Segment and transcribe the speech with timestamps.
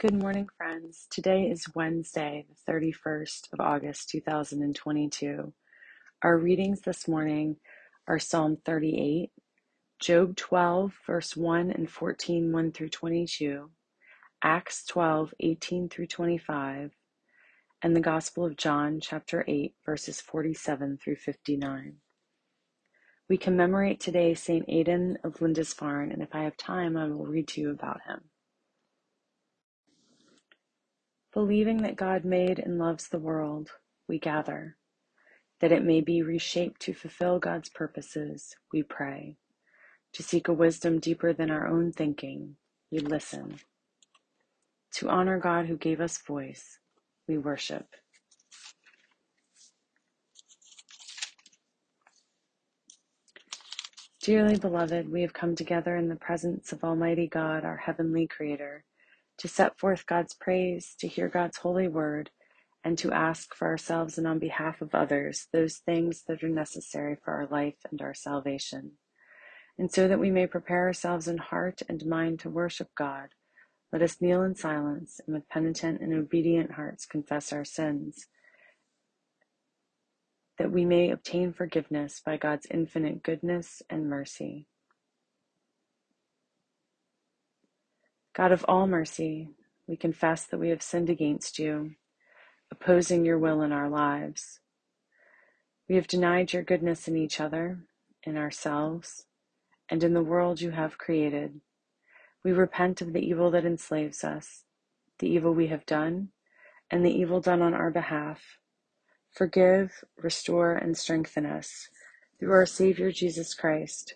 [0.00, 1.08] Good morning, friends.
[1.10, 5.52] Today is Wednesday, the 31st of August, 2022.
[6.22, 7.56] Our readings this morning
[8.06, 9.30] are Psalm 38,
[9.98, 13.70] Job 12, verse 1 and 14, 1 through 22,
[14.40, 16.92] Acts 12, 18 through 25,
[17.82, 21.96] and the Gospel of John, chapter 8, verses 47 through 59.
[23.28, 24.64] We commemorate today St.
[24.68, 28.20] Aidan of Lindisfarne, and if I have time, I will read to you about him.
[31.34, 33.70] Believing that God made and loves the world,
[34.08, 34.76] we gather.
[35.60, 39.36] That it may be reshaped to fulfill God's purposes, we pray.
[40.14, 42.56] To seek a wisdom deeper than our own thinking,
[42.90, 43.56] we listen.
[44.94, 46.78] To honor God who gave us voice,
[47.28, 47.86] we worship.
[54.22, 58.84] Dearly beloved, we have come together in the presence of Almighty God, our heavenly Creator
[59.38, 62.30] to set forth God's praise, to hear God's holy word,
[62.84, 67.16] and to ask for ourselves and on behalf of others those things that are necessary
[67.22, 68.92] for our life and our salvation.
[69.78, 73.28] And so that we may prepare ourselves in heart and mind to worship God,
[73.92, 78.26] let us kneel in silence and with penitent and obedient hearts confess our sins,
[80.58, 84.66] that we may obtain forgiveness by God's infinite goodness and mercy.
[88.38, 89.48] God of all mercy,
[89.88, 91.96] we confess that we have sinned against you,
[92.70, 94.60] opposing your will in our lives.
[95.88, 97.80] We have denied your goodness in each other,
[98.22, 99.26] in ourselves,
[99.88, 101.60] and in the world you have created.
[102.44, 104.62] We repent of the evil that enslaves us,
[105.18, 106.28] the evil we have done,
[106.92, 108.60] and the evil done on our behalf.
[109.32, 111.88] Forgive, restore, and strengthen us
[112.38, 114.14] through our Savior Jesus Christ,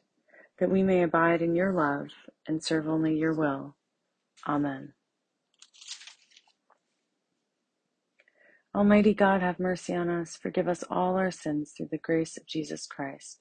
[0.61, 2.11] that we may abide in your love
[2.47, 3.75] and serve only your will.
[4.49, 4.95] Amen.
[8.75, 12.47] Almighty God, have mercy on us, forgive us all our sins through the grace of
[12.47, 13.41] Jesus Christ.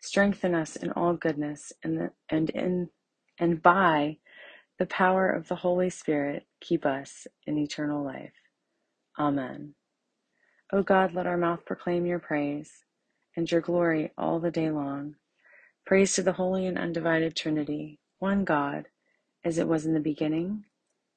[0.00, 2.90] Strengthen us in all goodness and, the, and in
[3.38, 4.18] and by
[4.78, 8.32] the power of the Holy Spirit, keep us in eternal life.
[9.18, 9.74] Amen.
[10.72, 12.72] O God, let our mouth proclaim your praise
[13.36, 15.16] and your glory all the day long.
[15.86, 18.86] Praise to the holy and undivided Trinity, one God,
[19.44, 20.64] as it was in the beginning,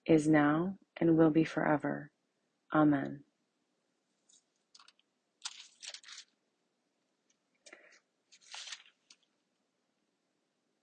[0.05, 2.11] is now, and will be forever.
[2.73, 3.21] Amen.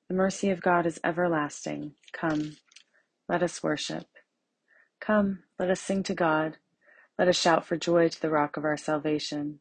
[0.09, 1.95] The mercy of God is everlasting.
[2.13, 2.59] Come,
[3.29, 4.07] let us worship.
[5.01, 6.59] Come, let us sing to God.
[7.19, 9.61] Let us shout for joy to the rock of our salvation.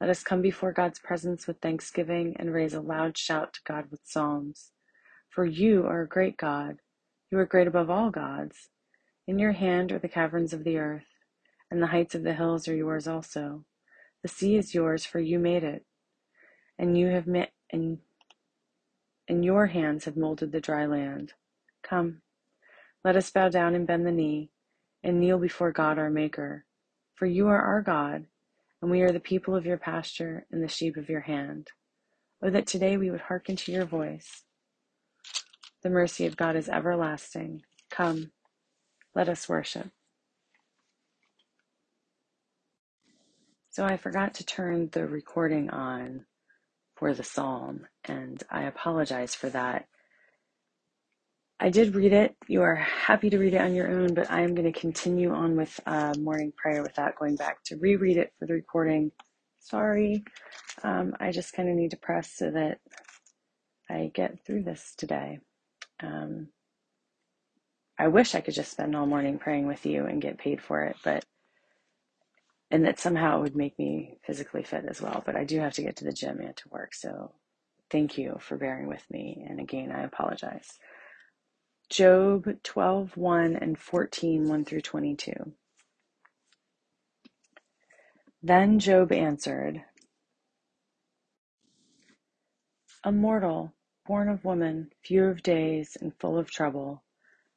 [0.00, 3.86] Let us come before God's presence with thanksgiving and raise a loud shout to God
[3.90, 4.72] with psalms.
[5.30, 6.78] For you are a great God.
[7.30, 8.70] You are great above all gods.
[9.26, 11.06] In your hand are the caverns of the earth,
[11.70, 13.64] and the heights of the hills are yours also.
[14.22, 15.84] The sea is yours, for you made it,
[16.78, 17.98] and you have ma- and,
[19.28, 21.34] and your hands have molded the dry land.
[21.82, 22.22] Come,
[23.04, 24.50] let us bow down and bend the knee,
[25.04, 26.64] and kneel before God our Maker.
[27.14, 28.26] For you are our God,
[28.80, 31.72] and we are the people of your pasture and the sheep of your hand.
[32.42, 34.44] Oh, that today we would hearken to your voice.
[35.82, 37.62] The mercy of God is everlasting.
[37.90, 38.32] Come,
[39.14, 39.90] let us worship.
[43.70, 46.26] So I forgot to turn the recording on
[46.96, 49.86] for the psalm, and I apologize for that.
[51.60, 52.36] I did read it.
[52.48, 55.32] You are happy to read it on your own, but I am going to continue
[55.32, 59.12] on with uh, morning prayer without going back to reread it for the recording.
[59.60, 60.24] Sorry.
[60.82, 62.78] Um, I just kind of need to press so that
[63.90, 65.40] I get through this today.
[66.02, 66.48] Um,
[67.98, 70.82] I wish I could just spend all morning praying with you and get paid for
[70.84, 71.24] it, but
[72.70, 75.22] and that somehow it would make me physically fit as well.
[75.24, 77.32] But I do have to get to the gym and to work, so
[77.90, 79.44] thank you for bearing with me.
[79.48, 80.78] And again, I apologize.
[81.90, 85.32] Job 12, 1 and 14, 1 through 22.
[88.42, 89.82] Then Job answered,
[93.04, 93.74] A mortal,
[94.08, 97.04] born of woman, few of days, and full of trouble,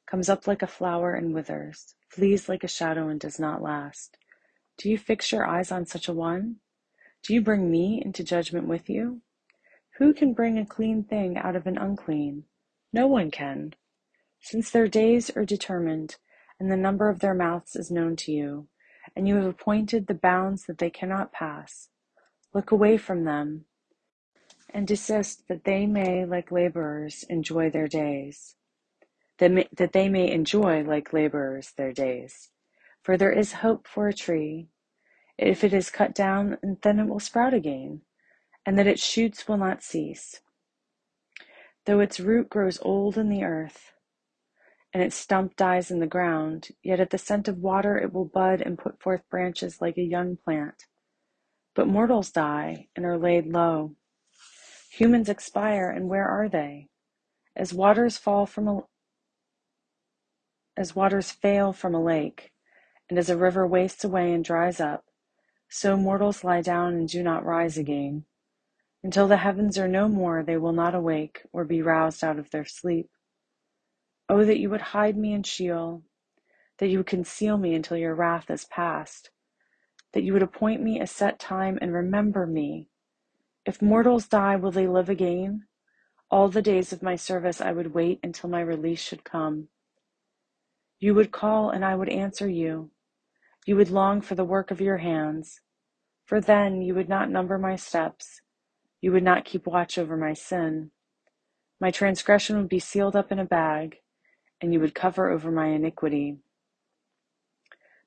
[0.06, 4.18] comes up like a flower and withers, flees like a shadow and does not last.
[4.76, 6.56] Do you fix your eyes on such a one?
[7.22, 9.22] Do you bring me into judgment with you?
[9.96, 12.44] Who can bring a clean thing out of an unclean?
[12.92, 13.72] No one can.
[14.42, 16.16] Since their days are determined,
[16.60, 18.68] and the number of their mouths is known to you,
[19.16, 21.88] and you have appointed the bounds that they cannot pass,
[22.52, 23.64] look away from them,
[24.72, 28.56] and desist that they may, like laborers, enjoy their days.
[29.38, 32.50] that, may, that they may enjoy, like laborers, their days.
[33.02, 34.68] For there is hope for a tree.
[35.38, 38.02] If it is cut down, then it will sprout again,
[38.66, 40.40] and that its shoots will not cease.
[41.86, 43.92] Though its root grows old in the earth,
[44.94, 48.26] and its stump dies in the ground, yet at the scent of water it will
[48.26, 50.86] bud and put forth branches like a young plant.
[51.74, 53.96] But mortals die and are laid low.
[54.98, 56.88] Humans expire, and where are they?
[57.56, 58.80] As waters fall from a,
[60.76, 62.52] as waters fail from a lake,
[63.08, 65.06] and as a river wastes away and dries up,
[65.70, 68.26] so mortals lie down and do not rise again.
[69.02, 72.50] Until the heavens are no more, they will not awake or be roused out of
[72.50, 73.08] their sleep.
[74.28, 76.02] Oh, that you would hide me in Sheol,
[76.78, 79.30] that you would conceal me until your wrath is past,
[80.12, 82.90] that you would appoint me a set time and remember me.
[83.64, 85.66] If mortals die, will they live again?
[86.30, 89.68] All the days of my service I would wait until my release should come.
[90.98, 92.90] You would call, and I would answer you.
[93.64, 95.60] You would long for the work of your hands.
[96.26, 98.40] For then you would not number my steps.
[99.00, 100.90] You would not keep watch over my sin.
[101.80, 103.98] My transgression would be sealed up in a bag,
[104.60, 106.38] and you would cover over my iniquity.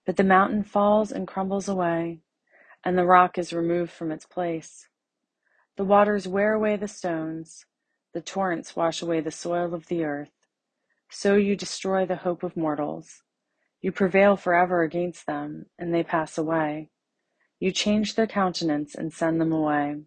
[0.06, 2.20] But the mountain falls and crumbles away,
[2.84, 4.88] and the rock is removed from its place.
[5.78, 7.66] The waters wear away the stones,
[8.14, 10.32] the torrents wash away the soil of the earth.
[11.10, 13.24] So you destroy the hope of mortals.
[13.82, 16.92] You prevail forever against them, and they pass away.
[17.60, 20.04] You change their countenance and send them away.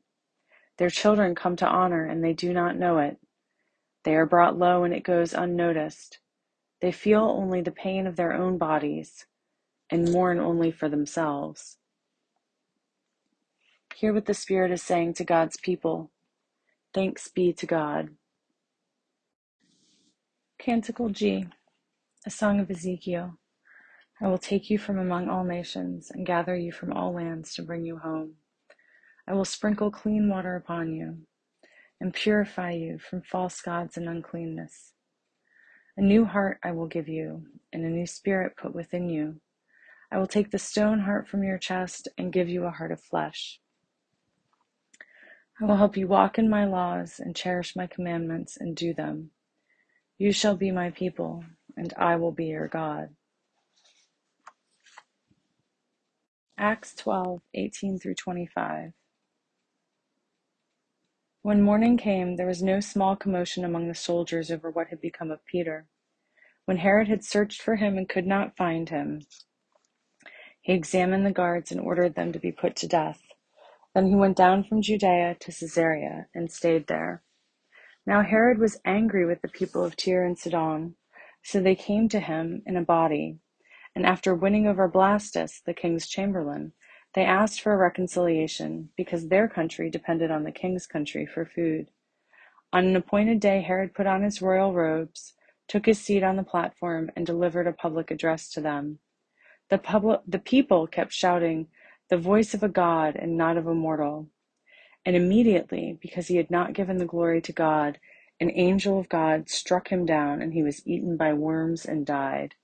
[0.78, 3.18] Their children come to honor, and they do not know it.
[4.04, 6.18] They are brought low, and it goes unnoticed.
[6.80, 9.26] They feel only the pain of their own bodies,
[9.90, 11.76] and mourn only for themselves.
[13.98, 16.12] Hear what the Spirit is saying to God's people.
[16.94, 18.10] Thanks be to God.
[20.56, 21.46] Canticle G,
[22.24, 23.40] a song of Ezekiel.
[24.22, 27.62] I will take you from among all nations and gather you from all lands to
[27.62, 28.34] bring you home.
[29.26, 31.26] I will sprinkle clean water upon you
[32.00, 34.92] and purify you from false gods and uncleanness.
[35.96, 39.40] A new heart I will give you, and a new spirit put within you.
[40.12, 43.00] I will take the stone heart from your chest and give you a heart of
[43.00, 43.58] flesh.
[45.60, 49.32] I will help you walk in my laws and cherish my commandments and do them.
[50.18, 51.44] You shall be my people,
[51.76, 53.10] and I will be your God.
[56.58, 58.92] Acts 12, 18 through 25.
[61.42, 65.30] When morning came, there was no small commotion among the soldiers over what had become
[65.30, 65.86] of Peter.
[66.66, 69.22] When Herod had searched for him and could not find him,
[70.60, 73.22] he examined the guards and ordered them to be put to death.
[73.98, 77.24] Then he went down from Judea to Caesarea and stayed there.
[78.06, 80.94] Now Herod was angry with the people of Tyre and Sidon,
[81.42, 83.40] so they came to him in a body,
[83.96, 86.74] and after winning over Blastus, the king's chamberlain,
[87.14, 91.90] they asked for a reconciliation, because their country depended on the king's country for food.
[92.72, 95.34] On an appointed day Herod put on his royal robes,
[95.66, 99.00] took his seat on the platform, and delivered a public address to them.
[99.70, 101.66] The, public, the people kept shouting,
[102.10, 104.28] The voice of a god and not of a mortal.
[105.06, 107.98] And immediately, because he had not given the glory to God,
[108.40, 112.54] an angel of God struck him down, and he was eaten by worms and died.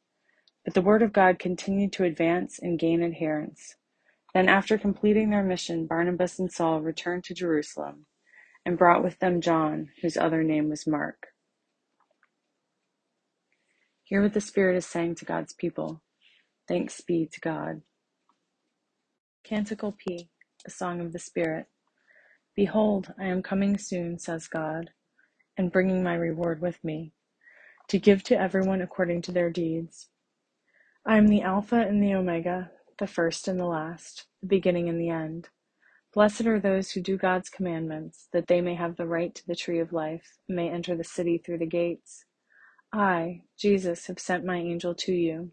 [0.64, 3.76] But the word of God continued to advance and gain adherents.
[4.34, 8.06] Then, after completing their mission, Barnabas and Saul returned to Jerusalem
[8.66, 11.28] and brought with them John, whose other name was Mark.
[14.04, 16.02] Hear what the Spirit is saying to God's people.
[16.68, 17.82] Thanks be to God.
[19.44, 20.30] Canticle P,
[20.66, 21.66] a song of the Spirit.
[22.56, 24.88] Behold, I am coming soon, says God,
[25.58, 27.12] and bringing my reward with me,
[27.88, 30.08] to give to everyone according to their deeds.
[31.04, 34.98] I am the Alpha and the Omega, the first and the last, the beginning and
[34.98, 35.50] the end.
[36.14, 39.54] Blessed are those who do God's commandments, that they may have the right to the
[39.56, 42.24] tree of life, and may enter the city through the gates.
[42.94, 45.50] I, Jesus, have sent my angel to you,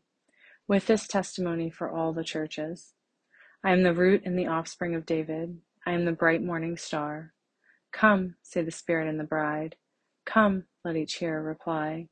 [0.65, 2.93] with this testimony for all the churches.
[3.63, 5.59] I am the root and the offspring of David.
[5.85, 7.33] I am the bright morning star.
[7.93, 9.75] Come, say the Spirit and the bride.
[10.25, 12.07] Come, let each hearer reply.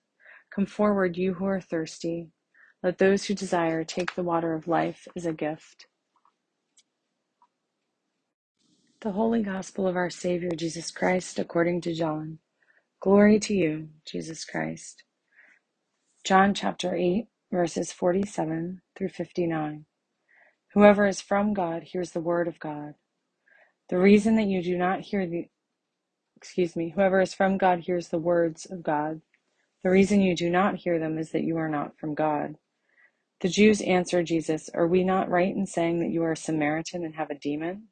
[0.53, 2.29] Come forward, you who are thirsty.
[2.83, 5.87] Let those who desire take the water of life as a gift.
[9.01, 12.39] The Holy Gospel of our Savior Jesus Christ according to John.
[13.01, 15.03] Glory to you, Jesus Christ.
[16.25, 19.85] John chapter 8, verses 47 through 59.
[20.73, 22.95] Whoever is from God hears the word of God.
[23.89, 25.49] The reason that you do not hear the
[26.37, 29.21] excuse me, whoever is from God hears the words of God.
[29.83, 32.57] The reason you do not hear them is that you are not from God.
[33.41, 37.05] The Jews answered Jesus, Are we not right in saying that you are a Samaritan
[37.05, 37.89] and have a demon?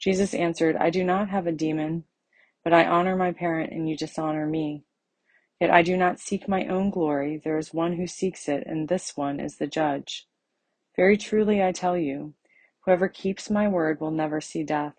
[0.00, 2.04] Jesus answered, I do not have a demon,
[2.64, 4.84] but I honor my parent and you dishonor me.
[5.60, 7.40] Yet I do not seek my own glory.
[7.42, 10.26] There is one who seeks it, and this one is the judge.
[10.96, 12.34] Very truly I tell you,
[12.84, 14.94] whoever keeps my word will never see death.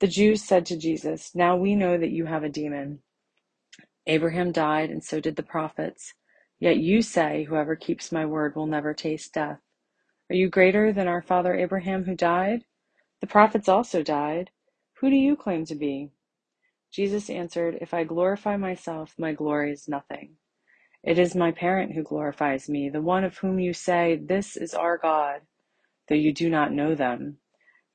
[0.00, 3.00] The Jews said to Jesus, Now we know that you have a demon.
[4.06, 6.14] Abraham died, and so did the prophets.
[6.60, 9.60] Yet you say, Whoever keeps my word will never taste death.
[10.30, 12.64] Are you greater than our father Abraham who died?
[13.20, 14.50] The prophets also died.
[15.00, 16.10] Who do you claim to be?
[16.92, 20.36] Jesus answered, If I glorify myself, my glory is nothing.
[21.08, 24.74] It is my parent who glorifies me, the one of whom you say, This is
[24.74, 25.42] our God,
[26.08, 27.38] though you do not know them.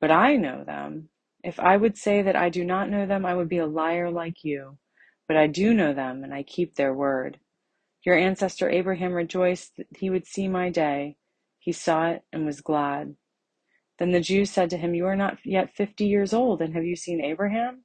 [0.02, 1.10] But I know them.
[1.44, 4.12] If I would say that I do not know them, I would be a liar
[4.12, 4.80] like you.
[5.28, 7.40] But I do know them, and I keep their word.
[8.06, 11.18] Your ancestor Abraham rejoiced that he would see my day.
[11.60, 13.16] He saw it and was glad.
[14.00, 16.86] Then the Jews said to him, You are not yet fifty years old, and have
[16.86, 17.84] you seen Abraham?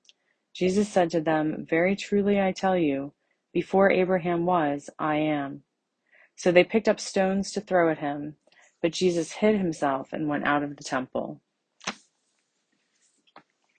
[0.54, 3.14] Jesus said to them, Very truly I tell you,
[3.58, 5.64] before Abraham was, I am.
[6.36, 8.36] So they picked up stones to throw at him,
[8.80, 11.40] but Jesus hid himself and went out of the temple.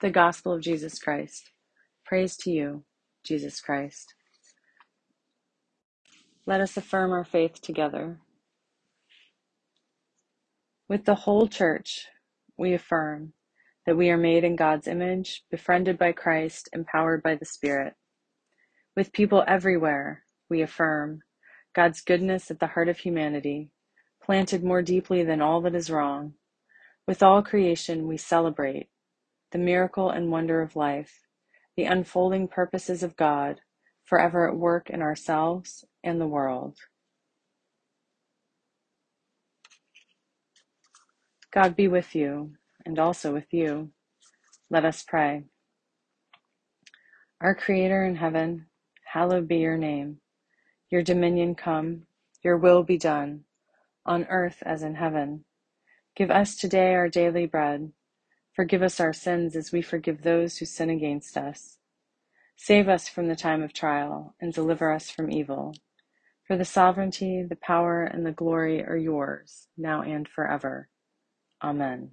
[0.01, 1.51] The Gospel of Jesus Christ.
[2.05, 2.83] Praise to you,
[3.23, 4.15] Jesus Christ.
[6.45, 8.19] Let us affirm our faith together.
[10.89, 12.09] With the whole church,
[12.57, 13.31] we affirm
[13.85, 17.93] that we are made in God's image, befriended by Christ, empowered by the Spirit.
[18.99, 21.21] With people everywhere, we affirm
[21.73, 23.71] God's goodness at the heart of humanity,
[24.21, 26.33] planted more deeply than all that is wrong.
[27.07, 28.89] With all creation, we celebrate
[29.53, 31.21] the miracle and wonder of life,
[31.77, 33.61] the unfolding purposes of God,
[34.03, 36.75] forever at work in ourselves and the world.
[41.53, 43.91] God be with you, and also with you.
[44.69, 45.45] Let us pray.
[47.39, 48.65] Our Creator in heaven,
[49.13, 50.17] hallowed be your name.
[50.91, 52.03] Your dominion come,
[52.43, 53.45] your will be done,
[54.05, 55.45] on earth as in heaven.
[56.15, 57.91] Give us today our daily bread.
[58.55, 61.77] Forgive us our sins as we forgive those who sin against us.
[62.57, 65.73] Save us from the time of trial, and deliver us from evil.
[66.45, 70.89] For the sovereignty, the power, and the glory are yours, now and forever.
[71.63, 72.11] Amen.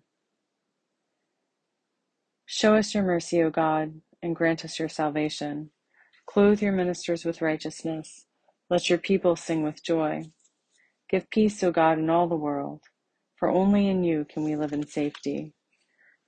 [2.47, 5.71] Show us your mercy, O God, and grant us your salvation.
[6.27, 8.27] Clothe your ministers with righteousness.
[8.71, 10.25] Let your people sing with joy.
[11.11, 12.83] Give peace, O God, in all the world,
[13.37, 15.55] for only in you can we live in safety.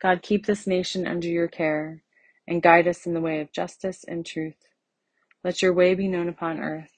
[0.02, 2.02] God, keep this nation under your care
[2.48, 4.56] and guide us in the way of justice and truth.
[5.44, 6.92] Let your way be known upon earth,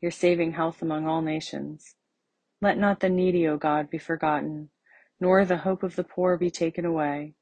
[0.00, 1.94] your saving health among all nations.
[2.62, 4.70] Let not the needy, O God, be forgotten,
[5.20, 7.34] nor the hope of the poor be taken away.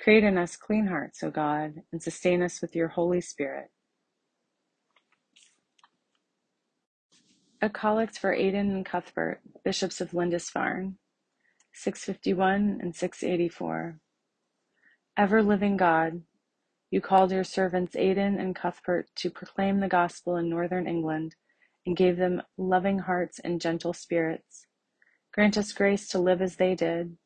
[0.00, 3.70] Create in us clean hearts, O God, and sustain us with your Holy Spirit.
[7.64, 10.98] A collect for Aidan and Cuthbert, bishops of Lindisfarne,
[11.72, 13.98] 651 and 684.
[15.16, 16.24] Ever living God,
[16.90, 21.36] you called your servants Aidan and Cuthbert to proclaim the gospel in northern England
[21.86, 24.66] and gave them loving hearts and gentle spirits.
[25.32, 27.16] Grant us grace to live as they did,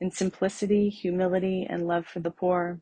[0.00, 2.80] in simplicity, humility, and love for the poor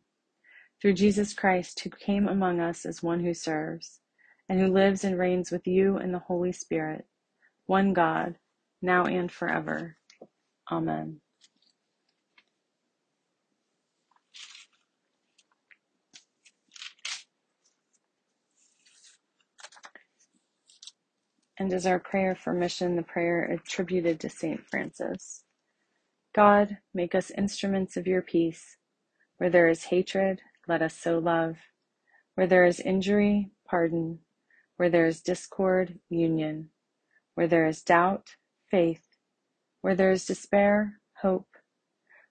[0.80, 3.99] through Jesus Christ, who came among us as one who serves,
[4.50, 7.06] and who lives and reigns with you in the Holy Spirit,
[7.66, 8.36] one God,
[8.82, 9.96] now and forever.
[10.70, 11.20] Amen.
[21.58, 24.60] And as our prayer for mission, the prayer attributed to St.
[24.70, 25.44] Francis
[26.34, 28.78] God, make us instruments of your peace.
[29.38, 31.56] Where there is hatred, let us sow love.
[32.36, 34.20] Where there is injury, pardon.
[34.80, 36.70] Where there is discord, union.
[37.34, 38.36] Where there is doubt,
[38.70, 39.04] faith.
[39.82, 41.48] Where there is despair, hope.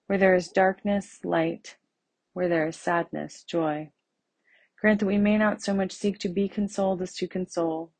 [0.08, 1.76] Where there is darkness, light.
[2.32, 3.92] Where there is sadness, joy.
[4.80, 7.92] Grant that we may not so much seek to be consoled as to console,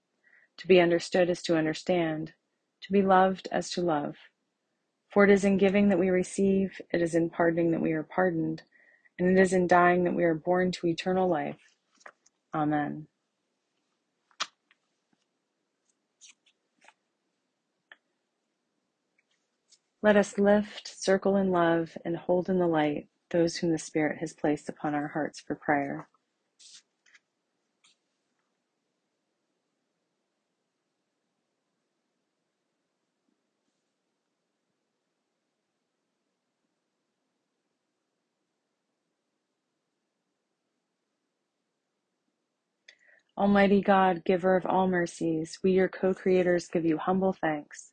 [0.56, 2.32] to be understood as to understand,
[2.82, 4.16] to be loved as to love.
[5.10, 8.02] For it is in giving that we receive, it is in pardoning that we are
[8.02, 8.62] pardoned,
[9.16, 11.60] and it is in dying that we are born to eternal life.
[12.52, 13.06] Amen.
[20.02, 24.18] Let us lift, circle in love, and hold in the light those whom the Spirit
[24.20, 26.08] has placed upon our hearts for prayer.
[43.38, 47.92] Almighty God, giver of all mercies, we, your co creators, give you humble thanks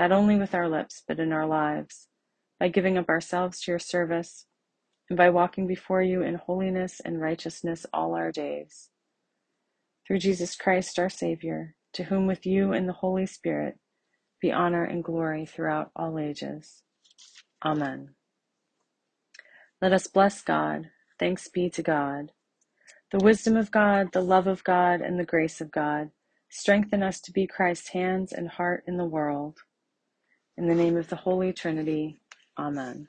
[0.00, 2.08] not only with our lips, but in our lives,
[2.60, 4.46] by giving up ourselves to your service,
[5.10, 8.90] and by walking before you in holiness and righteousness all our days.
[10.06, 13.78] Through Jesus Christ our Savior, to whom with you and the Holy Spirit
[14.42, 16.82] be honor and glory throughout all ages.
[17.64, 18.10] Amen.
[19.82, 20.90] Let us bless God.
[21.20, 22.32] Thanks be to God.
[23.12, 26.10] The wisdom of God, the love of God, and the grace of God
[26.50, 29.58] Strengthen us to be Christ's hands and heart in the world.
[30.60, 32.20] In the name of the Holy Trinity,
[32.60, 33.08] Amen.